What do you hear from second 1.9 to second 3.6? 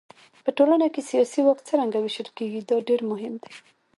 وېشل کېږي دا ډېر مهم دی.